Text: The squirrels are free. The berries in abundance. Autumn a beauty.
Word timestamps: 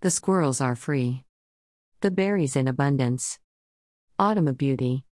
The 0.00 0.12
squirrels 0.12 0.60
are 0.60 0.76
free. 0.76 1.24
The 2.02 2.12
berries 2.12 2.54
in 2.54 2.68
abundance. 2.68 3.40
Autumn 4.16 4.46
a 4.46 4.52
beauty. 4.52 5.04